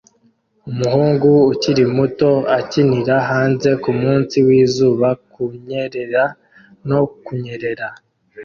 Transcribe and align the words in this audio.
Umuhungu 0.69 1.29
ukiri 1.53 1.83
muto 1.95 2.31
akinira 2.59 3.15
hanze 3.29 3.69
kumunsi 3.83 4.35
wizuba 4.47 5.07
ku 5.19 5.21
kunyerera 5.51 6.23
no 6.87 6.99
kunyerera 7.25 7.87